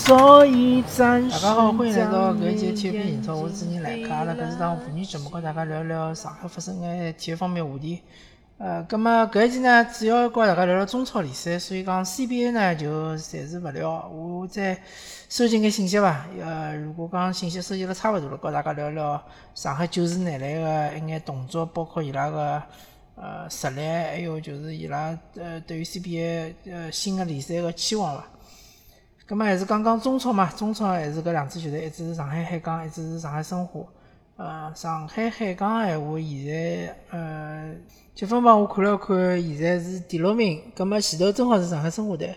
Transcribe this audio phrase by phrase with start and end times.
[0.00, 4.12] 所以暂时大家好，欢迎来到搿一节体育频英超，我是主持人来客。
[4.12, 8.00] 阿拉搿是档妇女节目，跟大家聊聊上海发生的体育方面话题。
[8.58, 14.08] 呃，葛末搿一期呢，主要跟大家聊聊中超联赛，所以讲 CBA 呢就暂时勿聊。
[14.08, 14.82] 我再
[15.28, 16.26] 收集眼信息伐。
[16.42, 19.22] 呃，如果讲信息收集了差勿多了，跟大家聊聊
[19.54, 22.60] 上海九时男篮个一眼动作，包括伊拉个
[23.16, 28.24] 呃实力，还有就是伊拉呃对于 CBA 呃新个联赛个期望伐。
[29.30, 33.80] 葛末还是讲讲中超嘛，中超还是搿两支球队，一支是上海海港，一支是上海申花。
[34.34, 37.72] 呃，上海海港闲话，现在呃。
[38.12, 40.60] 积分榜我看了看，现在是第六名。
[40.74, 42.34] 葛末前头正好是上海申花队，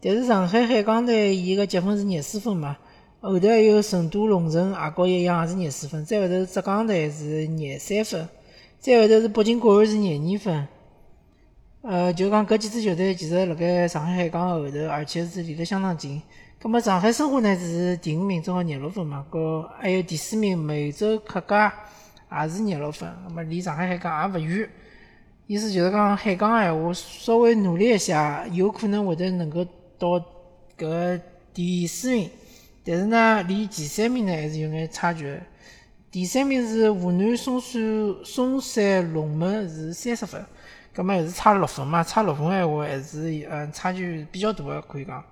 [0.00, 2.76] 但是上海海港队伊个积分是廿四分嘛。
[3.20, 6.04] 后头还有成都龙城也和伊一样，也是廿四分。
[6.04, 8.28] 再后头浙江队是廿三分，
[8.80, 10.66] 再后头是北京国安是廿二分。
[11.82, 16.22] 呃，就讲搿几支球队其实辣盖上海海港后头，而且是离得相当近。
[16.60, 19.26] 葛末上海申花呢是第五名，正好廿六分嘛。
[19.28, 21.74] 搿还有第四名梅州客家
[22.30, 24.70] 也是廿六分，葛末离上海海港也勿远。
[25.48, 29.66] 意思就是讲，海港闲话稍微努力一下，有可能会得能够
[29.98, 30.24] 到
[30.78, 31.20] 搿
[31.52, 32.30] 第四名。
[32.84, 35.36] 但是呢，离前三名呢还是有眼差距。
[36.12, 40.44] 第三名是湖南嵩山嵩山龙门是三十分，
[40.94, 45.22] 葛末还是差六分嘛，差六分闲话还是嗯差距比较大个可以讲。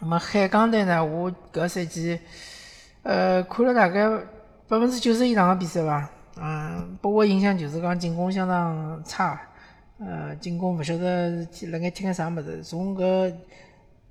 [0.00, 2.18] 那么海港队呢，我搿赛季
[3.02, 4.08] 呃看了大概
[4.68, 6.08] 百分之九十以上个比赛伐。
[6.36, 9.40] 嗯，拨我印象就是讲进攻相当差，
[10.00, 12.60] 呃，进攻勿晓得辣盖踢个啥物事。
[12.64, 13.32] 从搿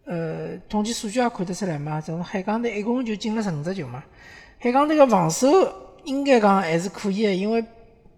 [0.05, 4.01] 呃统计数据也看得出来嘛，从海港队一共就进了十五只球嘛。
[4.57, 5.49] 海港队个防守
[6.05, 7.61] 应该讲还是可以个，因为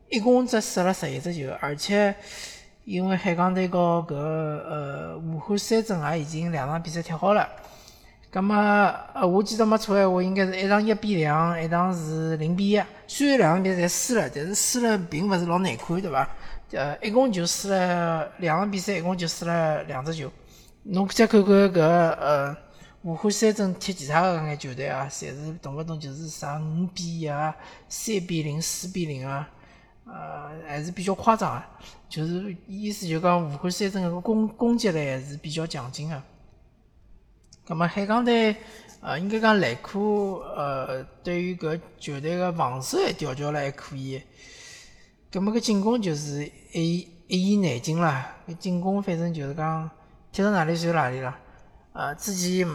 [0.09, 2.13] 一共只射了十一只球，而且
[2.83, 7.47] 因为海港队和搿呃武汉三镇也已经两场比赛踢好了。
[8.31, 12.81] 咁么，呃，我记得没错闲话，应该是一场一比两，一场是零比一。
[13.07, 16.29] 虽然两场比赛输了，但是输了并勿是老难看，对伐？
[16.71, 20.29] 呃，一共就输了两场比赛，一共就输了两只球。
[20.83, 22.55] 侬再看看搿呃
[23.03, 27.55] 武汉三镇踢其他个搿眼球队啊，侪是动勿动就是啥五比一啊、
[27.87, 29.49] 三比零、四比零啊，
[30.05, 31.69] 呃，还是比较夸张啊。
[32.07, 36.21] 就是意思就讲武汉三镇个攻攻击力还是比较强劲个。
[37.67, 38.55] 葛末海港队，
[39.01, 44.21] 呃，应该讲来可，呃，对于搿球队个防守还调教了还可以。
[45.31, 48.37] 葛末搿进攻就是一一言难尽啦。
[48.47, 49.89] 搿进攻反正就是讲
[50.31, 51.39] 踢到哪里算哪里啦。
[51.93, 52.67] 呃，之前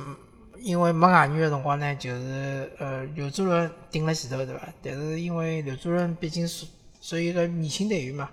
[0.58, 4.68] 因为没外援个辰光呢，就是呃刘主任顶辣前头对伐？
[4.82, 6.66] 但是因为刘主任毕竟属
[7.00, 8.30] 属于一个年轻队员嘛，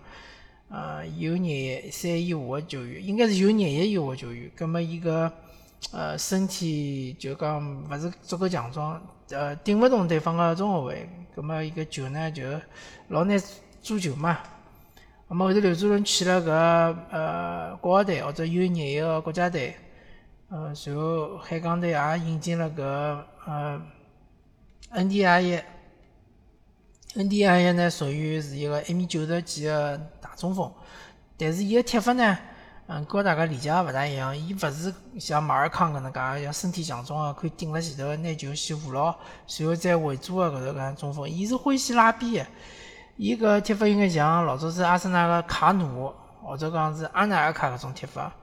[0.70, 4.52] 呃，有廿三以下个球员，应该是有廿一以下个球员。
[4.56, 5.32] 葛末伊个。
[5.92, 12.44] 呃，身体就讲勿是足够强壮，呃，顶勿动对方个中后卫，葛末伊个球呢就
[13.10, 13.40] 老难
[13.80, 14.40] 做球嘛。
[15.28, 19.76] 那么后头刘主任去了搿呃国家队或者 U 廿一个国家队，
[20.50, 22.82] 呃，随后海港队也引进了搿
[23.46, 23.80] 呃
[24.90, 25.60] N D I 一
[27.16, 30.72] ，N D I 一呢属于是一个一米九十几的大中锋，
[31.38, 32.38] 但是伊个踢法呢。
[32.90, 34.34] 嗯，跟大家理解也勿大一样。
[34.38, 39.14] 伊勿是像马尔康搿能介，像身体强壮个，可以顶辣前头拿球先护牢，
[39.46, 41.30] 随后再围住个搿头搿中锋。
[41.30, 42.50] 伊是欢喜拉边个，
[43.18, 48.34] 伊搿踢法应该像老早子阿森纳个卡努，或者讲是阿纳尔卡搿种踢法，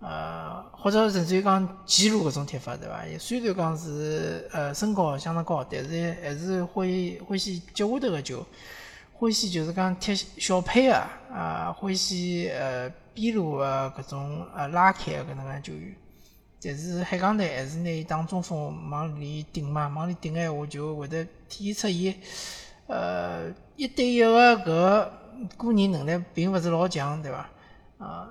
[0.00, 3.04] 呃，或者甚至于讲基鲁搿种踢法，对伐？
[3.18, 6.88] 虽然讲是呃身高相当高，但是还是欢
[7.26, 8.46] 欢喜脚下头个球，
[9.12, 10.94] 欢喜就是讲踢小配个
[11.32, 12.90] 啊，欢喜呃。
[13.18, 15.92] 边路个搿种呃拉开搿能介球员，
[16.62, 22.14] 但是海港队还是拿伊当中锋往里顶嘛，往里顶个闲话就会得体现出伊
[22.86, 27.50] 呃一对一个搿个人能力并勿是老强，对伐？
[27.98, 28.28] 啊，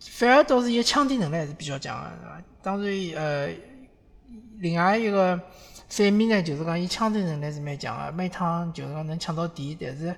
[0.00, 2.42] 反而倒是伊抢点能力还是比较强个，对伐？
[2.62, 3.54] 当然呃，
[4.58, 5.38] 另外一个
[5.88, 10.14] 反面呢，就是讲伊抢点能力是蛮强个，每趟就是讲能抢到点，但是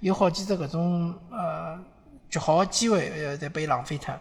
[0.00, 1.78] 有好几只搿种呃。
[2.30, 4.14] 绝好个机会，呃，再被浪费脱。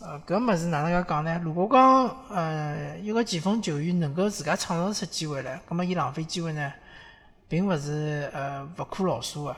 [0.00, 1.38] 呃，搿物事哪能介讲呢？
[1.44, 6.72] 如果讲，呃，一个前锋球员能够自家创造出机会来，葛末伊浪费机会呢，
[7.46, 9.56] 并勿是呃勿可饶恕个。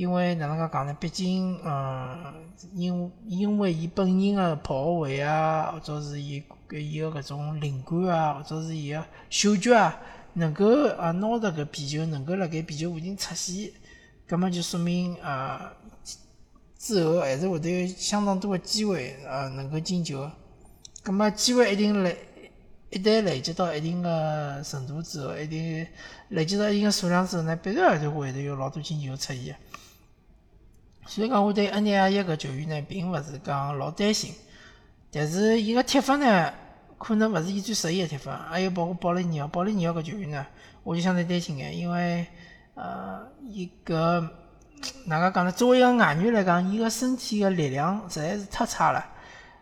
[0.00, 0.96] 因为哪能介讲呢？
[0.98, 2.32] 毕竟，嗯，
[2.72, 10.00] 因因为伊本人个跑位啊，或者是伊伊个搿种灵感啊，或者是伊个嗅觉啊，
[10.32, 10.64] 能够
[10.96, 13.70] 啊拿着搿皮球，能够辣盖皮球附近出现，
[14.26, 15.70] 葛末就说明啊。
[16.78, 20.30] 之后还是会得有相当多的机会，呃，能够进球。
[21.02, 22.16] 葛末机会一定来，
[22.88, 25.86] 一旦累积到一定个程度之后，一定
[26.30, 29.54] 累积到一定个数量之后呢，必然就会得有老多进球出现。
[31.10, 34.32] 所以讲，我对恩尼亚一个球员呢，并勿是讲老担心。
[35.10, 36.52] 但是伊个踢法呢，
[36.98, 38.46] 可能勿是伊最适宜个踢法。
[38.48, 40.46] 还有包括保利尼奥，保利尼奥搿球员呢，
[40.84, 42.24] 我就相对担心眼，因为
[42.74, 44.24] 呃，伊搿
[45.04, 45.50] 哪个讲呢？
[45.50, 49.04] 作为一个外援来讲，伊个身体个力量实在是太差了。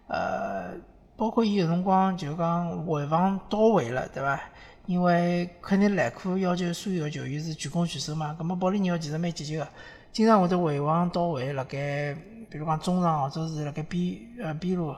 [0.07, 0.75] 呃，
[1.17, 4.39] 包括伊有辰光就讲回防到位了，对伐？
[4.85, 8.35] 因为肯定莱库要求所有球员是全攻全守嘛。
[8.37, 9.67] 葛末保利尼奥其实蛮积极个，
[10.13, 12.15] 经常会得回防到位，辣盖
[12.51, 14.95] 比如讲中场或者是辣盖边呃边路。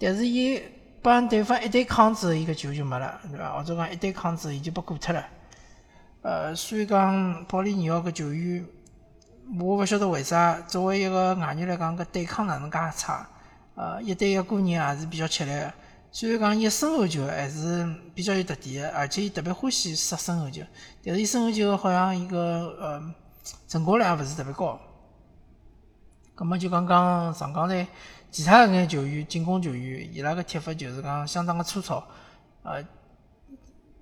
[0.00, 0.60] 但是伊
[1.02, 3.52] 帮对方一对抗之后，伊个球就没了，对伐？
[3.52, 5.24] 或者讲一对抗之后，伊就被过脱了。
[6.22, 8.64] 呃，所以讲保利尼奥搿球员，
[9.58, 13.28] 我勿晓得为啥作为一个外援来讲，搿对抗哪能介差？
[13.76, 15.72] 呃，一对一个人也是比较吃力个。
[16.10, 20.62] 虽然讲伊身后球还是比较有特点个，而且伊特别欢喜杀身后球，
[21.04, 22.38] 但是伊身后球好像伊个
[22.80, 23.14] 呃
[23.66, 24.78] 成功率也勿是特别高。
[26.34, 27.86] 葛末就讲讲上港队。
[28.30, 32.06] 其他一眼球员，进攻球员，伊拉个踢法就是讲相当个粗糙，
[32.62, 32.84] 呃，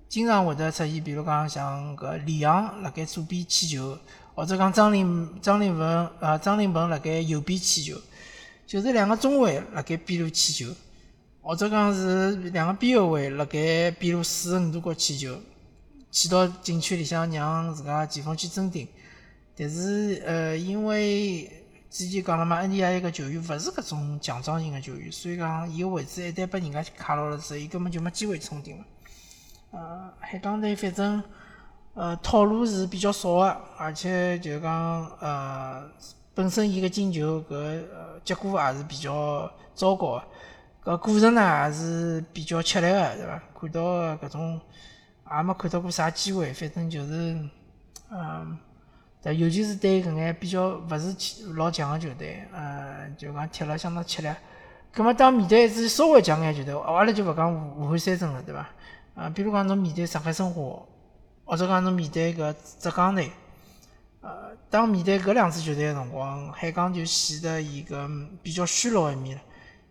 [0.09, 3.97] 经常会得出现，比如讲像搿李阳辣盖左边起球，
[4.35, 7.97] 或者讲张琳张琳芃呃张琳芃辣盖右边起球，
[8.65, 10.75] 就是两个中卫辣盖边路起球，
[11.41, 15.39] 或者讲是两个边后卫辣盖边路四十五度角起球，
[16.11, 18.85] 起到禁区里向让自家前锋去争顶，
[19.57, 21.51] 但是呃因为。
[21.89, 28.83] 之前讲了嘛，恩尼亚一个球员勿是搿种强壮型个球员，所以讲伊个位置一旦被人家卡牢了之后，伊根本就没机会冲顶了。
[29.71, 31.23] 呃，海港队反正
[31.93, 35.89] 呃套路是比较少个，而且就讲呃
[36.35, 40.21] 本身伊个进球搿呃结果也是比较糟糕
[40.83, 43.41] 个，搿过程呢也是比较吃力个，对伐？
[43.59, 43.81] 看到
[44.17, 44.59] 搿种
[45.31, 47.39] 也没看到过啥机会，反正就是
[48.11, 48.57] 嗯。
[49.21, 54.29] 对尤其是对搿眼比较勿是老强个球队，呃，就讲踢了相当吃力。
[54.93, 58.69] 葛末当面对一支稍微强眼球队，阿拉就勿讲武武汉三镇了，对伐？
[59.15, 60.79] 啊，比如讲侬面对上海申花，
[61.45, 63.31] 或者讲侬面对搿浙江队，
[64.21, 68.09] 呃，当面对搿两支球队个辰光，海港就显得伊个
[68.41, 69.41] 比较虚弱一面了。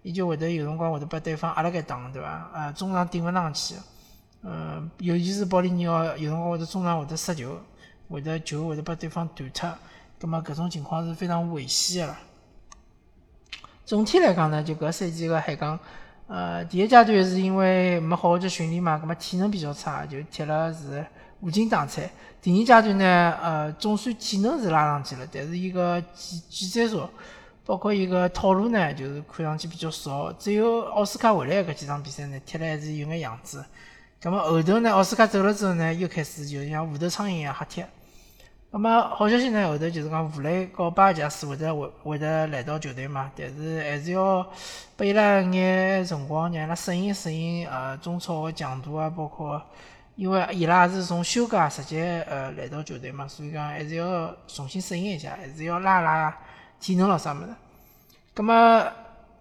[0.02, 2.29] 伊就会得有辰光会得把对方压辣盖打，对伐？
[2.55, 3.75] 啊，中场顶勿上去，
[4.43, 7.58] 嗯，尤其是保利尼奥，有辰光会得中场会得失球。
[8.08, 9.75] 会得球会得把对方断脱，
[10.20, 12.14] 葛末搿种情况是非常危险个。
[13.85, 15.79] 总体来讲呢，就搿赛季个海港，
[16.26, 21.05] 呃，第一阶段是因为没好好去训练嘛，葛末体能比较差，就踢了是
[21.41, 22.11] 无精打采。
[22.41, 27.08] 第二阶段呢，呃，总算体能是拉上去了，但是伊个技技战术，
[27.64, 30.32] 包括伊个套路呢，就是看上去比较少。
[30.32, 33.65] 只有奥斯卡回来搿几场比赛呢，踢了还是有眼样子。
[34.20, 37.85] 葛末后头呢，奥斯卡走了之后呢，又开始就像无头苍蝇一样瞎踢。
[38.70, 44.46] 那么好消息呢，后头就是讲吴磊和巴贾斯会得会会得来到球队嘛，但是还是要
[44.96, 49.63] 拨伊拉一眼辰光，让伊拉适应适应呃中超个强度啊，包括
[50.17, 56.37] 因为伊拉也是从休假直接呃来到球队嘛，所以讲还是要重新适应一下，还是要拉拉
[56.81, 57.49] 体能咯啥物事。
[58.35, 58.85] 葛么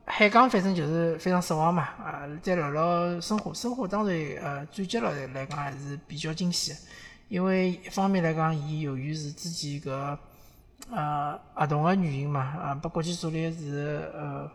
[0.08, 6.74] 海港反正就是非常失望嘛，啊，再聊聊申花，申花当然呃转接了来讲还是比较惊喜。
[7.28, 10.18] 因为一方面来讲，伊由于是之前搿
[10.92, 14.50] 呃合同个原因嘛，啊，拨国际足联是呃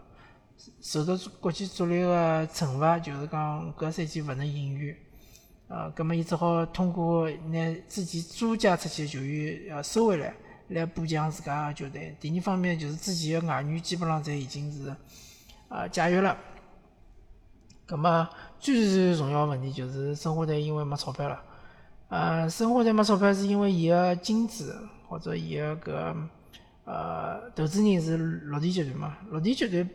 [0.80, 4.96] 受到国际足联个惩罚，就是讲搿赛季勿能引援，
[5.66, 10.32] 呃，葛末伊只好通过拿之前租借出去个球员呃收回来，
[10.68, 12.16] 来补强自家个球队。
[12.20, 14.94] 第二方面就是之前个外援基本上侪已经是
[15.70, 16.36] 呃解约了，
[17.86, 21.40] 葛末最最重要个问题就是申花队因为没钞票了。
[22.08, 24.64] 呃，申花队没钞票是因为伊个金主
[25.08, 26.16] 或者伊个搿
[26.84, 29.16] 呃投资人是绿地集团嘛？
[29.30, 29.88] 绿地集团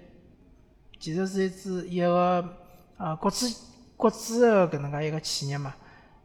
[0.98, 2.58] 其实是一支一个
[2.96, 3.54] 呃国资
[3.98, 5.76] 国资个搿能介一个企业嘛，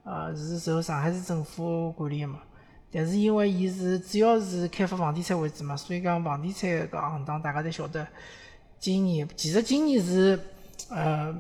[0.05, 2.39] 呃是受上海市政府管理个嘛。
[2.93, 8.07] 但是因为伊是主要是开发房地产为主嘛，所以讲房地产搿行当大家侪晓得。
[8.81, 10.41] 今年其实今年是
[10.89, 11.31] 呃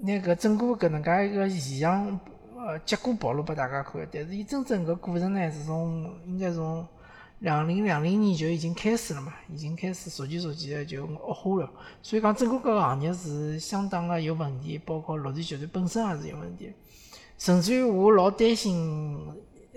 [0.00, 2.18] 拿搿整个搿能介一个现象。
[2.58, 6.84] 呃，结果暴露拨大家看，但是伊真正搿过程呢，是从应该从
[7.40, 11.70] 两零两零年就已经开始了嘛，已经开始逐渐逐渐的就恶化了。
[12.02, 16.72] 所以讲，整个搿个行业是相当个有问题，包括绿地集团本身也是有问题。
[17.38, 19.16] 甚至于我老担心，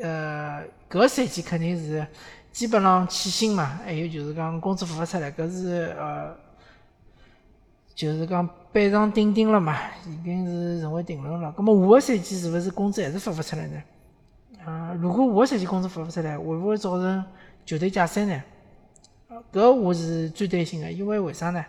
[0.02, 2.08] 呃，搿赛季肯定是
[2.52, 6.49] 基本上欠薪嘛，还有就是讲工资付勿出来，搿是呃。
[8.00, 9.78] 就是讲板上钉钉了嘛，
[10.08, 11.54] 已经是成为定论了。
[11.58, 13.84] 咁么下个赛季是勿是工资还是发勿出来呢？
[14.66, 17.26] 啊，如果下个赛季工资发勿出来，会勿会造成
[17.66, 18.42] 球队解散呢？
[19.52, 21.66] 搿我是最担心个，因为为啥呢？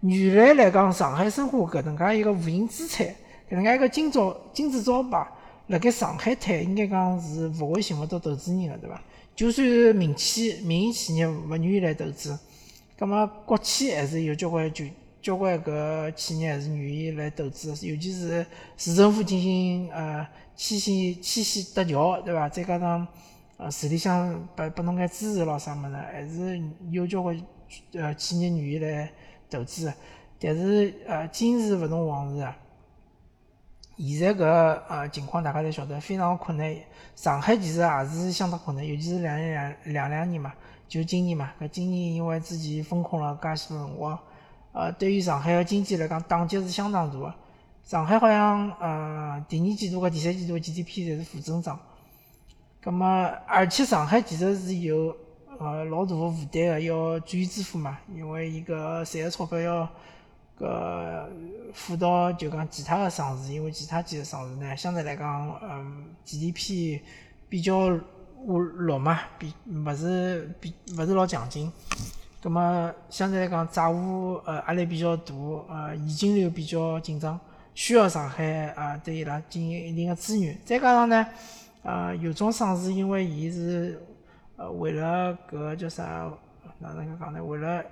[0.00, 3.06] 原来来讲，上海申花搿能介一个无形资产，
[3.50, 5.26] 搿能介一个金招金字招牌，
[5.66, 8.98] 辣盖上海滩应该讲是勿会寻勿到投资人个，对伐？
[9.36, 12.38] 就算民企、民营企业勿愿意来投资，
[12.98, 14.86] 葛末国企还是有交关就
[15.24, 18.44] 交关搿企业还是愿意来投资，尤其是
[18.76, 22.46] 市政府进行呃牵线牵线搭桥，对伐？
[22.50, 23.08] 再加上
[23.56, 27.40] 呃市里向拨拨侬眼支持咯啥物事，还是有交关
[27.94, 29.10] 呃企业愿意来。
[29.50, 29.92] 投资，
[30.40, 32.56] 但是呃，今时勿同往日啊。
[33.96, 34.44] 现在搿
[34.88, 36.74] 呃情况，大家侪晓得，非常困难。
[37.14, 40.52] 上海其实也是相当困难，尤其是两两两两年嘛，
[40.88, 41.52] 就今年嘛。
[41.60, 44.18] 搿今年因为之前封控了介许多辰光，
[44.74, 47.34] 呃，对于上海的经济来讲，打击是相当大的。
[47.82, 51.80] 上海好像呃第二季度和第三季度 GDP 侪是负增长。
[52.82, 53.06] 葛末，
[53.46, 55.16] 而且上海其实是有。
[55.56, 58.66] 呃，老大的负担的，要转移支付嘛，因为伊搿
[59.04, 59.88] 赚的钞票要
[60.58, 61.28] 搿
[61.72, 67.00] 付到就讲其他的省市，因为其他几个省市呢，相对来讲，嗯，GDP
[67.48, 67.88] 比较
[68.44, 71.72] 弱嘛，比勿是比勿是老强劲，
[72.44, 75.34] 葛末相对来讲债务呃压力比较大，
[75.70, 77.40] 呃现金流比较紧张，
[77.74, 81.26] 需要上海啊对伊拉进行一定个支援，再加上呢，
[81.82, 83.98] 呃有种省市因为伊是。
[84.56, 86.30] 呃，为了搿叫啥？
[86.78, 87.42] 哪能介讲呢？
[87.42, 87.84] 为了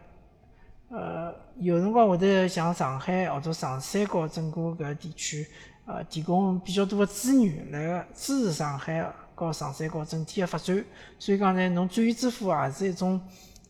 [0.90, 5.44] 呃，有辰光会得向上海或者长三角整个搿地区
[5.86, 9.04] 呃提供比较多的资源来支持上海
[9.34, 10.84] 和长三角整体的发展。
[11.18, 13.20] 所以讲呢，侬转移支付也是一种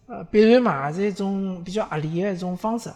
[0.06, 2.90] 呃必然嘛，也是一种比较合理的一种方式。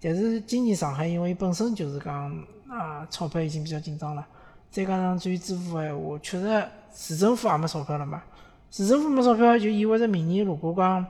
[0.00, 2.30] 但是今年上海因为本身就是讲
[2.68, 4.26] 啊钞票已经比较紧张了，
[4.70, 8.22] 再加上转移支付闲话，确实市政府也没钞票了嘛。
[8.70, 11.04] 市政府没钞票，就意味着明年如果讲，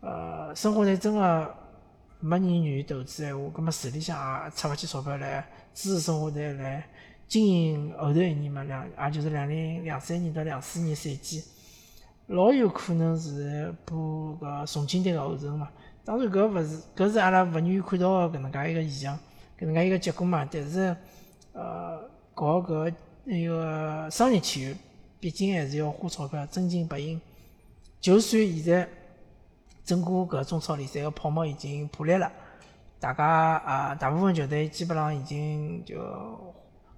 [0.00, 1.54] 呃，生活队真个
[2.20, 6.86] 没人愿意投资闲话，葛末市里向也出勿起钞票来支持生活队来
[7.26, 11.42] 经营后头一年嘛，两也就是两零两三年到两四年赛季，
[12.26, 15.68] 老有可能是步搿重庆队个后尘嘛。
[16.04, 19.18] 当然搿勿是搿是阿拉勿愿意看到个搿能介一个现象，
[19.58, 20.48] 搿能介一个结果嘛。
[20.50, 20.96] 但是，
[21.52, 22.00] 呃，
[22.34, 22.92] 搞搿
[23.24, 24.76] 那个商业体育。
[25.20, 27.20] 毕竟还是要花钞票，真金白银。
[28.00, 28.88] 就算现在
[29.84, 32.28] 整个搿中超联赛个泡沫已经破裂了，
[32.98, 35.94] 大家啊，大部分球队基本上已经就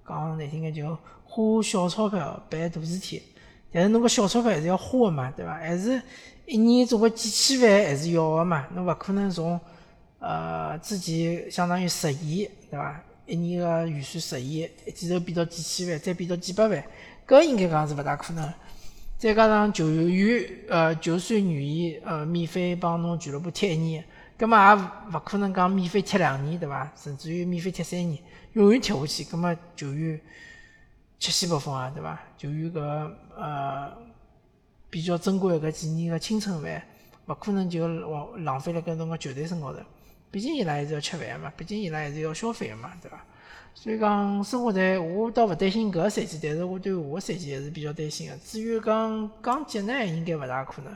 [0.07, 3.21] 讲难听点，就花小钞票办大事体。
[3.75, 5.53] 但是侬个小钞票还是要花个嘛，对伐？
[5.55, 6.01] 还是
[6.45, 8.65] 一年总归几千万还是要个嘛。
[8.73, 9.59] 侬勿可能从
[10.19, 13.03] 呃之前相当于十亿，对伐？
[13.25, 16.81] 一年个预算十亿，一记头变到几千万，再变到几百万。
[17.27, 18.53] 搿应该讲是勿大可能，
[19.17, 24.05] 再加上球员，呃，就算愿意，呃，免费帮侬俱乐部踢一年，
[24.37, 24.75] 葛末也
[25.13, 26.89] 勿可能讲免费踢两年，对伐？
[26.95, 28.17] 甚至于免费踢三年，
[28.53, 30.17] 永远踢下去，葛末球员
[31.19, 32.17] 吃西不风啊，对伐？
[32.45, 32.79] 由于搿
[33.35, 33.91] 呃
[34.91, 36.83] 比较珍贵搿几年个青春饭，
[37.25, 39.79] 勿可能就浪浪费辣搿侬个球队身高头，
[40.29, 43.25] 毕竟伊拉还是要吃饭嘛，毕竟伊拉还是要消费个嘛，对伐？
[43.73, 48.37] 所以讲，生活在我倒勿担心搿个赛季，但是我对下个赛季还是比较担心个。
[48.37, 50.95] 至于讲降级呢，应该勿大可能。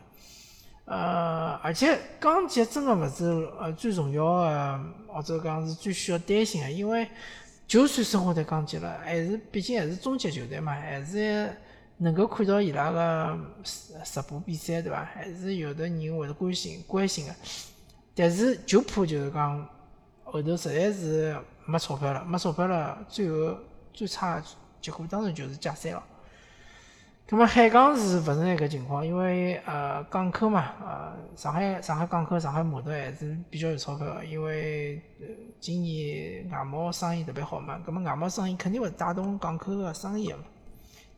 [0.85, 3.25] 呃，而且降级真个勿是
[3.59, 7.07] 呃最重要个，或者讲是最需要担心个，因为
[7.69, 11.55] 就算生活队降级了，还是毕竟还是中级球队嘛，还是
[11.97, 13.39] 能够看到伊拉个
[14.03, 15.05] 直播比赛，对伐？
[15.05, 17.35] 还是有的人会得关心关心个。
[18.13, 19.69] 但是就怕就是讲
[20.25, 21.37] 后头实在是。
[21.65, 23.55] 没钞票了，没钞票了，最后
[23.93, 24.41] 最差
[24.81, 26.03] 结果当然就是解散了。
[27.31, 29.05] 那么海港是勿是那个情况？
[29.05, 34.99] 因为呃港口嘛，呃上海上海港口、上海码头还是比较有钞票因为
[35.59, 40.39] 今年外贸生意特别好嘛，那么外贸生意肯定会带动港口的生意嘛。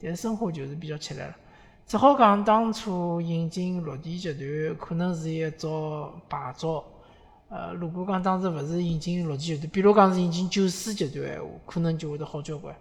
[0.01, 1.33] 但是生活就是比较吃力了，
[1.87, 6.83] 只好讲当初引进绿地集团可能是一招败招。
[7.47, 12.75] 呃，如果讲当时勿是引进绿地集团，比如讲是引进九四集团闲话，可能就会得好交关。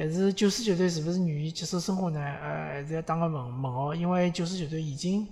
[0.00, 2.20] 但是九四集团是勿是愿意接受生活呢？
[2.20, 5.26] 呃，还是要打个问问号，因为九四集团已经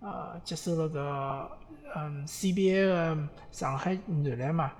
[0.00, 1.50] 呃接受了个
[1.96, 4.70] 嗯 CBA 个上海男篮嘛。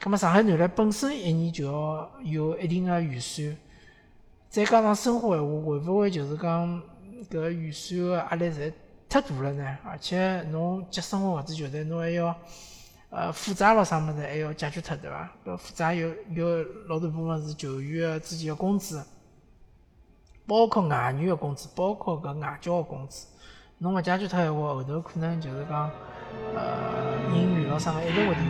[0.00, 3.56] 葛末上海男篮本身一年就要有一定个预算，
[4.48, 6.82] 再加上生活闲话，会勿会就是讲
[7.30, 8.76] 搿预算个压力实在
[9.08, 9.78] 太大了呢？
[9.84, 12.36] 而且侬接生活搿支球队，侬还要。
[13.10, 15.28] 呃负债咯啥么子还要解决脱，对伐？
[15.44, 19.04] 搿负债有有老大部分是球员个自己个工资，
[20.46, 23.26] 包括外援个工资，包括搿外教个工资。
[23.78, 25.90] 侬勿解决脱闲话，后头可能就是讲，
[26.54, 28.46] 呃，人员咯啥个一直会得有。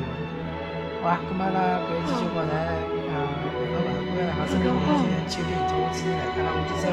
[1.02, 1.18] 好伐？
[1.24, 2.52] 咁么阿拉搿一期就讲呢，
[3.08, 3.12] 呃，
[3.64, 6.84] 聊到搿搭，感谢大家收听今天秋天从我主持人来，阿拉下期再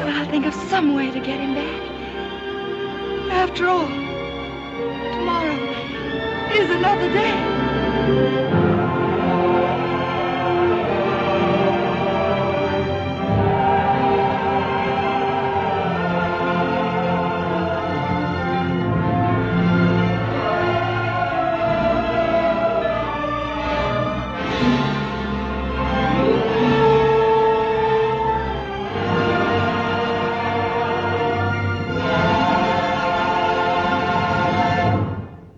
[7.12, 7.57] 会。
[8.08, 8.67] Thank you.